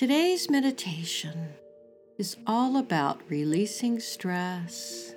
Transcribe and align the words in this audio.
Today's 0.00 0.48
meditation 0.48 1.52
is 2.16 2.38
all 2.46 2.78
about 2.78 3.20
releasing 3.28 4.00
stress 4.00 5.14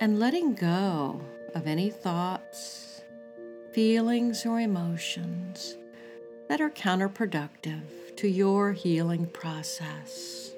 and 0.00 0.18
letting 0.18 0.56
go 0.56 1.20
of 1.54 1.68
any 1.68 1.90
thoughts, 1.90 3.02
feelings, 3.72 4.44
or 4.44 4.58
emotions 4.58 5.76
that 6.48 6.60
are 6.60 6.70
counterproductive 6.70 8.16
to 8.16 8.26
your 8.26 8.72
healing 8.72 9.26
process. 9.26 10.50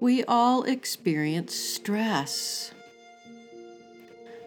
We 0.00 0.24
all 0.24 0.62
experience 0.62 1.54
stress, 1.54 2.72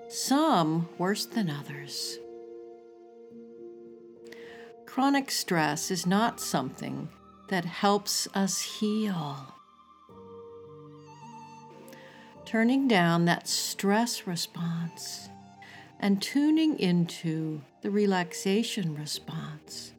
some 0.09 0.89
worse 0.98 1.28
than 1.28 1.52
others. 1.52 2.18
Chronic 4.97 5.29
stress 5.29 5.92
is 5.92 6.07
not 6.07 6.39
something 6.39 7.10
that 7.50 7.65
helps 7.65 8.28
us 8.33 8.61
heal. 8.79 9.54
Turning 12.46 12.88
down 12.88 13.25
that 13.25 13.47
stress 13.47 14.25
response 14.25 15.29
and 16.00 16.19
tuning 16.19 16.79
into 16.79 17.61
the 17.83 17.91
relaxation 17.91 18.96
response 18.96 19.93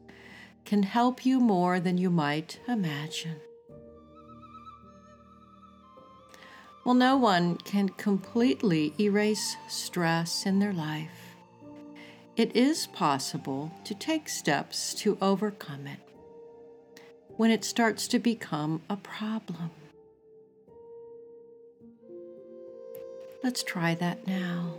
can 0.65 0.83
help 0.83 1.25
you 1.25 1.39
more 1.39 1.79
than 1.79 1.97
you 1.97 2.09
might 2.09 2.59
imagine. 2.67 3.39
Well, 6.83 6.95
no 6.95 7.15
one 7.15 7.55
can 7.55 7.87
completely 7.87 8.93
erase 8.99 9.55
stress 9.69 10.45
in 10.45 10.59
their 10.59 10.73
life. 10.73 11.18
It 12.39 12.55
is 12.55 12.87
possible 12.87 13.69
to 13.83 13.93
take 13.93 14.29
steps 14.29 14.93
to 14.93 15.17
overcome 15.21 15.87
it 15.87 15.99
when 17.35 17.51
it 17.51 17.65
starts 17.65 18.07
to 18.07 18.17
become 18.17 18.81
a 18.89 18.95
problem. 18.95 19.71
Let's 23.43 23.61
try 23.61 23.93
that 23.95 24.25
now. 24.25 24.75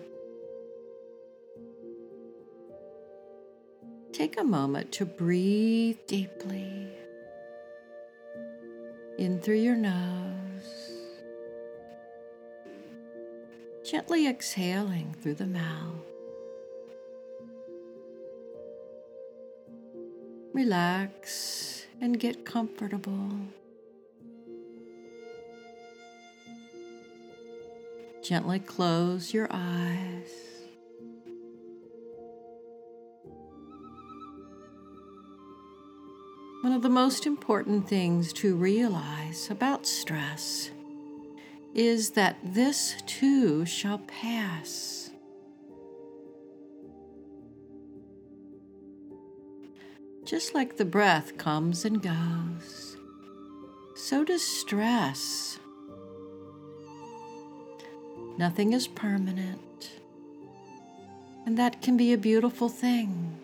Take 4.11 4.41
a 4.41 4.45
moment 4.45 4.91
to 4.93 5.05
breathe 5.05 5.99
deeply 6.07 6.89
in 9.19 9.39
through 9.39 9.57
your 9.61 9.77
nose, 9.77 10.93
gently 13.85 14.27
exhaling 14.27 15.15
through 15.21 15.35
the 15.35 15.47
mouth. 15.47 16.10
Relax 20.53 21.87
and 22.01 22.19
get 22.19 22.45
comfortable. 22.45 23.31
Gently 28.23 28.59
close 28.59 29.33
your 29.33 29.49
eyes. 29.51 30.31
One 36.63 36.73
of 36.75 36.83
the 36.83 36.91
most 36.91 37.27
important 37.27 37.89
things 37.89 38.35
to 38.35 38.55
realize 38.55 39.51
about 39.51 39.87
stress 39.87 40.71
is 41.75 42.11
that 42.11 42.37
this 42.45 42.97
too 43.07 43.65
shall 43.65 43.99
pass. 44.01 45.00
Just 50.31 50.55
like 50.55 50.77
the 50.77 50.85
breath 50.85 51.37
comes 51.39 51.85
and 51.85 52.01
goes, 52.01 52.97
so 53.97 54.23
does 54.23 54.43
stress. 54.43 55.59
Nothing 58.39 58.73
is 58.73 58.87
permanent, 58.87 59.91
and 61.45 61.59
that 61.59 61.83
can 61.83 61.97
be 61.97 62.13
a 62.13 62.17
beautiful 62.17 62.69
thing. 62.69 63.37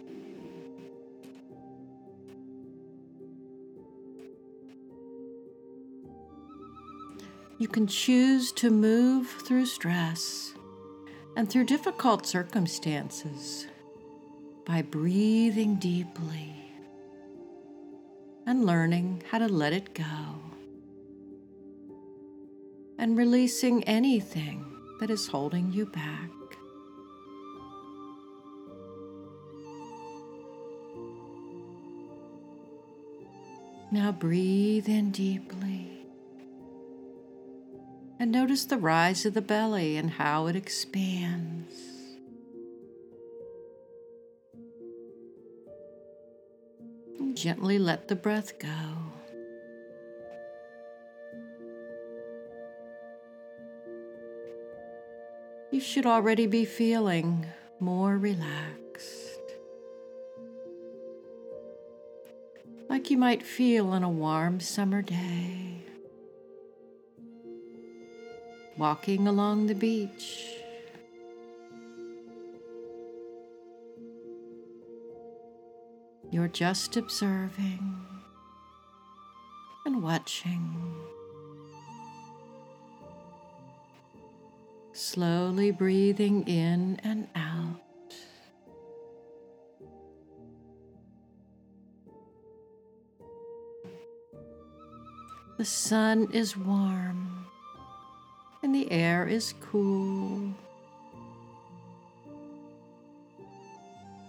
You 7.59 7.67
can 7.67 7.89
choose 7.89 8.53
to 8.53 8.71
move 8.71 9.27
through 9.45 9.67
stress 9.67 10.55
and 11.37 11.51
through 11.51 11.65
difficult 11.65 12.27
circumstances 12.27 13.67
by 14.65 14.83
breathing 14.83 15.81
deeply 15.81 16.66
and 18.47 18.65
learning 18.65 19.23
how 19.31 19.39
to 19.39 19.49
let 19.49 19.73
it 19.73 19.93
go 19.93 20.05
and 22.99 23.19
releasing 23.19 23.85
anything 23.85 24.65
that 25.01 25.11
is 25.11 25.27
holding 25.27 25.73
you 25.73 25.85
back. 25.87 26.31
Now 33.91 34.13
breathe 34.13 34.89
in 34.89 35.11
deeply 35.11 36.07
and 38.19 38.33
notice 38.33 38.65
the 38.65 38.79
rise 38.79 39.27
of 39.27 39.35
the 39.35 39.43
belly 39.43 39.97
and 39.97 40.11
how 40.11 40.47
it 40.47 40.57
expands. 40.57 41.96
Gently 47.35 47.79
let 47.79 48.09
the 48.09 48.17
breath 48.17 48.59
go. 48.59 48.69
You 55.71 55.81
should 55.81 56.07
already 56.07 56.47
be 56.47 56.65
feeling 56.65 57.47
more 57.81 58.17
relaxed. 58.17 59.41
Like 62.89 63.11
you 63.11 63.19
might 63.19 63.43
feel 63.43 63.91
on 63.91 64.03
a 64.03 64.09
warm 64.09 64.61
summer 64.61 65.03
day 65.03 65.67
walking 68.77 69.27
along 69.27 69.67
the 69.67 69.75
beach. 69.75 70.56
You're 76.37 76.49
just 76.49 76.99
observing 76.99 77.97
and 79.87 80.03
watching. 80.03 80.95
Slowly 84.93 85.71
breathing 85.71 86.47
in 86.47 87.01
and 87.03 87.29
out. 87.35 87.81
The 95.57 95.65
sun 95.65 96.29
is 96.35 96.55
warm 96.55 97.47
and 98.63 98.75
the 98.75 98.93
air 98.93 99.27
is 99.27 99.55
cool. 99.73 100.55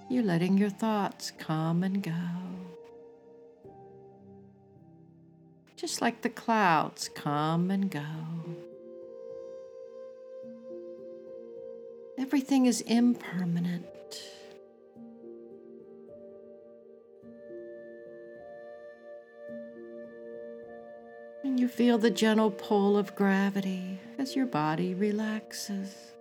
You're 0.10 0.24
letting 0.24 0.58
your 0.58 0.70
thoughts 0.70 1.32
come 1.38 1.84
and 1.84 2.02
go. 2.02 2.14
Just 5.76 6.02
like 6.02 6.22
the 6.22 6.30
clouds 6.30 7.10
come 7.14 7.70
and 7.70 7.92
go. 7.92 8.02
Everything 12.18 12.66
is 12.66 12.82
impermanent. 12.82 13.86
And 21.44 21.60
you 21.60 21.68
feel 21.68 21.98
the 21.98 22.10
gentle 22.10 22.52
pull 22.52 22.98
of 22.98 23.16
gravity 23.16 24.00
as 24.18 24.36
your 24.36 24.46
body 24.46 24.94
relaxes. 24.94 26.17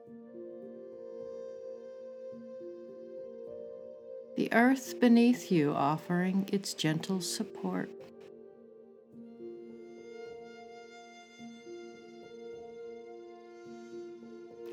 The 4.36 4.52
earth 4.52 5.00
beneath 5.00 5.50
you 5.50 5.72
offering 5.72 6.48
its 6.52 6.74
gentle 6.74 7.22
support. 7.22 7.90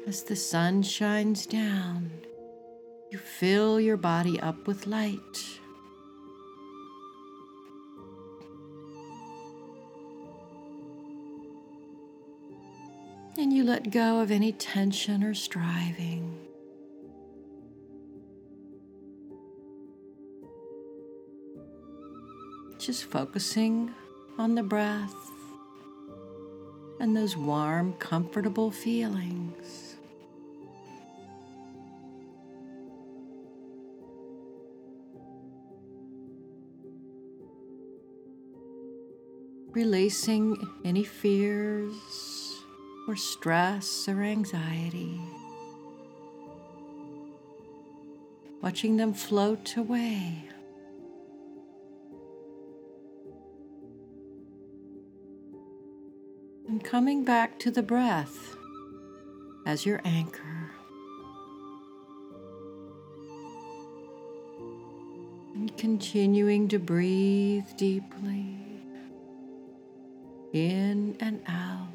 As 0.06 0.24
the 0.24 0.36
sun 0.36 0.83
shines 0.83 1.45
down, 1.45 2.12
you 3.10 3.18
fill 3.18 3.80
your 3.80 3.98
body 3.98 4.39
up 4.39 4.68
with 4.68 4.86
light. 4.86 5.19
and 13.36 13.51
you 13.51 13.63
let 13.63 13.92
go 13.92 14.19
of 14.19 14.31
any 14.31 14.51
tension 14.51 15.24
or 15.24 15.33
striving. 15.33 16.32
Just 22.85 23.06
focusing 23.06 23.89
on 24.38 24.56
the 24.56 24.63
breath 24.63 25.15
and 27.00 27.15
those 27.15 27.38
warm, 27.38 27.94
comfortable 27.94 28.71
feelings. 28.71 29.95
Releasing 39.71 40.57
any 40.83 41.06
fears 41.06 41.94
or 43.07 43.15
stress 43.15 44.09
or 44.09 44.21
anxiety. 44.21 45.21
Watching 48.62 48.97
them 48.97 49.13
float 49.13 49.77
away. 49.77 50.50
Coming 56.83 57.24
back 57.24 57.57
to 57.59 57.71
the 57.71 57.81
breath 57.81 58.56
as 59.65 59.85
your 59.85 60.01
anchor. 60.03 60.71
And 65.56 65.75
continuing 65.77 66.68
to 66.68 66.80
breathe 66.80 67.65
deeply 67.77 68.57
in 70.51 71.15
and 71.19 71.41
out. 71.47 71.89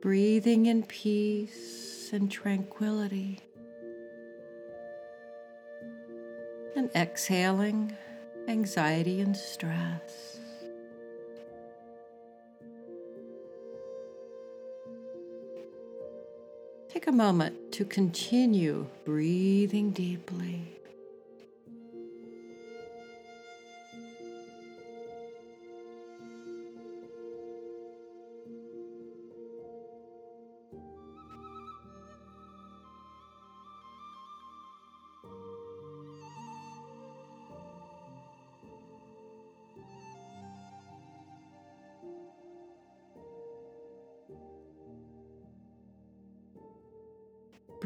Breathing 0.00 0.66
in 0.66 0.84
peace 0.84 2.10
and 2.12 2.30
tranquility. 2.30 3.40
And 6.76 6.90
exhaling 6.94 7.96
anxiety 8.48 9.20
and 9.20 9.36
stress. 9.36 10.40
Take 16.88 17.06
a 17.06 17.12
moment 17.12 17.72
to 17.72 17.84
continue 17.84 18.86
breathing 19.04 19.90
deeply. 19.90 20.78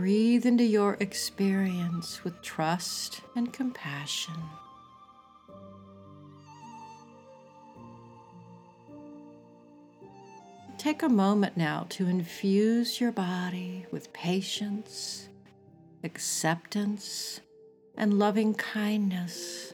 Breathe 0.03 0.47
into 0.47 0.65
your 0.65 0.97
experience 0.99 2.25
with 2.25 2.43
trust 2.43 3.21
and 3.37 3.53
compassion. 3.53 4.35
Take 10.77 11.05
a 11.05 11.09
moment 11.09 11.57
now 11.57 11.87
to 11.91 12.09
infuse 12.09 13.01
your 13.01 13.13
body 13.13 13.87
with 13.93 14.13
patience, 14.13 15.29
acceptance, 16.03 17.41
and 17.97 18.19
loving 18.19 18.55
kindness. 18.55 19.73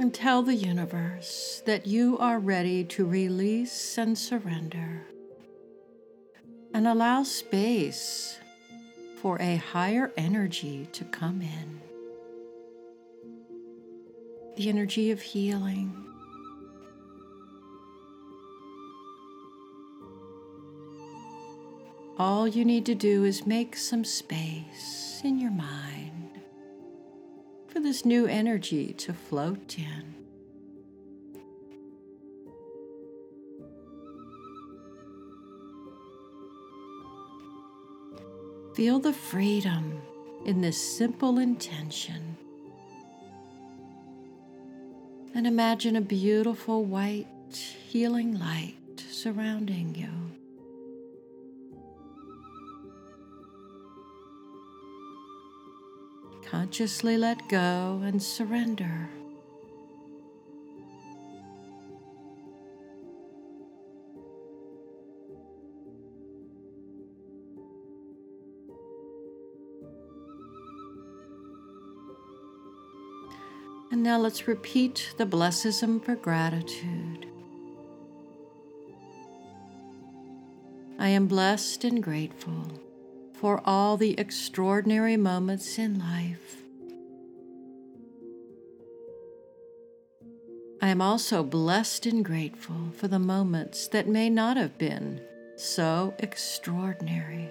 And 0.00 0.14
tell 0.14 0.42
the 0.42 0.54
universe 0.54 1.62
that 1.66 1.86
you 1.86 2.16
are 2.16 2.38
ready 2.38 2.82
to 2.82 3.04
release 3.04 3.98
and 3.98 4.16
surrender 4.16 5.02
and 6.72 6.88
allow 6.88 7.22
space 7.22 8.38
for 9.20 9.38
a 9.42 9.56
higher 9.56 10.10
energy 10.16 10.88
to 10.92 11.04
come 11.04 11.42
in. 11.42 11.80
The 14.56 14.70
energy 14.70 15.10
of 15.10 15.20
healing. 15.20 15.92
All 22.18 22.48
you 22.48 22.64
need 22.64 22.86
to 22.86 22.94
do 22.94 23.24
is 23.24 23.46
make 23.46 23.76
some 23.76 24.06
space 24.06 25.20
in 25.22 25.38
your 25.38 25.50
mind 25.50 26.29
for 27.70 27.80
this 27.80 28.04
new 28.04 28.26
energy 28.26 28.92
to 28.94 29.12
float 29.12 29.78
in. 29.78 30.14
Feel 38.74 38.98
the 38.98 39.12
freedom 39.12 40.02
in 40.44 40.60
this 40.60 40.96
simple 40.96 41.38
intention. 41.38 42.36
And 45.34 45.46
imagine 45.46 45.96
a 45.96 46.00
beautiful 46.00 46.84
white 46.84 47.26
healing 47.88 48.38
light 48.38 48.76
surrounding 49.10 49.94
you. 49.94 50.29
Consciously 56.44 57.16
let 57.16 57.48
go 57.48 58.00
and 58.04 58.22
surrender. 58.22 59.08
And 73.92 74.02
now 74.02 74.18
let's 74.18 74.46
repeat 74.46 75.14
the 75.18 75.26
blessism 75.26 76.04
for 76.04 76.14
gratitude. 76.14 77.26
I 80.98 81.08
am 81.08 81.26
blessed 81.26 81.84
and 81.84 82.02
grateful 82.02 82.66
for 83.40 83.62
all 83.64 83.96
the 83.96 84.20
extraordinary 84.20 85.16
moments 85.16 85.78
in 85.78 85.98
life. 85.98 86.56
I 90.82 90.88
am 90.88 91.00
also 91.00 91.42
blessed 91.42 92.04
and 92.04 92.22
grateful 92.22 92.92
for 92.94 93.08
the 93.08 93.18
moments 93.18 93.88
that 93.88 94.06
may 94.06 94.28
not 94.28 94.58
have 94.58 94.76
been 94.76 95.22
so 95.56 96.14
extraordinary. 96.18 97.48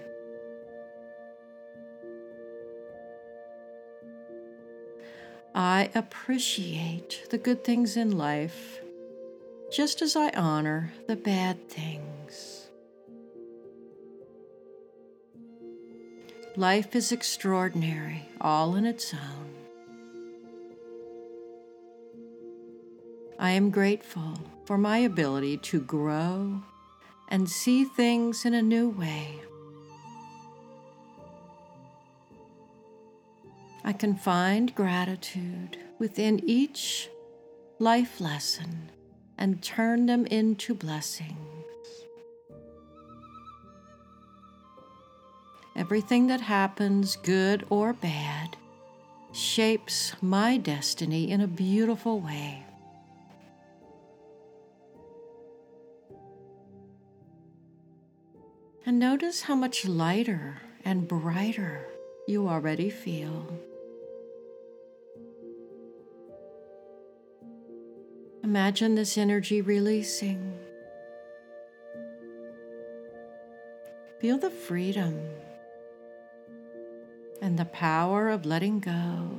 I 5.55 5.89
appreciate 5.95 7.25
the 7.31 7.39
good 7.39 7.63
things 7.63 7.97
in 7.97 8.15
life 8.15 8.79
just 9.71 10.03
as 10.03 10.15
I 10.15 10.29
honor 10.29 10.93
the 11.07 11.15
bad 11.15 11.67
things. 11.67 12.08
Life 16.59 16.93
is 16.93 17.13
extraordinary, 17.13 18.27
all 18.41 18.75
in 18.75 18.85
its 18.85 19.13
own. 19.13 19.53
I 23.39 23.51
am 23.51 23.69
grateful 23.69 24.33
for 24.65 24.77
my 24.77 24.97
ability 24.97 25.55
to 25.55 25.79
grow 25.79 26.61
and 27.29 27.49
see 27.49 27.85
things 27.85 28.43
in 28.43 28.53
a 28.53 28.61
new 28.61 28.89
way. 28.89 29.39
I 33.85 33.93
can 33.93 34.17
find 34.17 34.75
gratitude 34.75 35.77
within 35.97 36.41
each 36.43 37.07
life 37.79 38.19
lesson 38.19 38.91
and 39.37 39.63
turn 39.63 40.07
them 40.07 40.25
into 40.25 40.75
blessings. 40.75 41.58
Everything 45.79 46.27
that 46.27 46.41
happens, 46.41 47.15
good 47.15 47.65
or 47.69 47.93
bad, 47.93 48.57
shapes 49.31 50.11
my 50.21 50.57
destiny 50.57 51.31
in 51.31 51.39
a 51.39 51.47
beautiful 51.47 52.19
way. 52.19 52.65
And 58.85 58.99
notice 58.99 59.43
how 59.43 59.55
much 59.55 59.87
lighter 59.87 60.57
and 60.83 61.07
brighter 61.07 61.85
you 62.27 62.49
already 62.49 62.89
feel. 62.89 63.47
Imagine 68.43 68.95
this 68.95 69.17
energy 69.17 69.61
releasing. 69.61 70.59
Feel 74.19 74.37
the 74.37 74.49
freedom 74.49 75.17
and 77.41 77.57
the 77.57 77.65
power 77.65 78.29
of 78.29 78.45
letting 78.45 78.79
go 78.79 79.29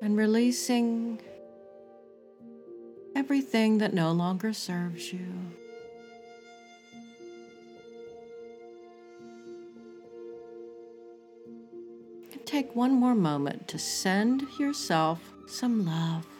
and 0.00 0.16
releasing 0.16 1.20
everything 3.14 3.78
that 3.78 3.94
no 3.94 4.12
longer 4.12 4.52
serves 4.52 5.12
you. 5.12 5.26
take 12.46 12.76
one 12.76 12.92
more 12.92 13.14
moment 13.14 13.66
to 13.66 13.78
send 13.78 14.42
yourself 14.58 15.32
some 15.46 15.84
love. 15.84 16.35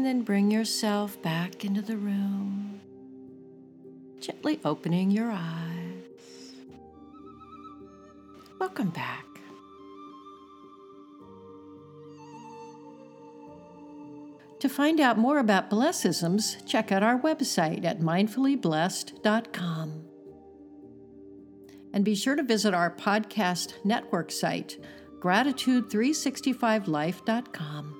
And 0.00 0.06
then 0.06 0.22
bring 0.22 0.50
yourself 0.50 1.20
back 1.20 1.62
into 1.62 1.82
the 1.82 1.98
room, 1.98 2.80
gently 4.18 4.58
opening 4.64 5.10
your 5.10 5.30
eyes. 5.30 6.54
Welcome 8.58 8.88
back. 8.88 9.26
To 14.60 14.70
find 14.70 15.00
out 15.00 15.18
more 15.18 15.38
about 15.38 15.68
Blessisms, 15.68 16.66
check 16.66 16.90
out 16.90 17.02
our 17.02 17.20
website 17.20 17.84
at 17.84 18.00
mindfullyblessed.com. 18.00 20.04
And 21.92 22.04
be 22.06 22.14
sure 22.14 22.36
to 22.36 22.42
visit 22.42 22.72
our 22.72 22.90
podcast 22.90 23.74
network 23.84 24.32
site, 24.32 24.78
gratitude365life.com. 25.20 27.99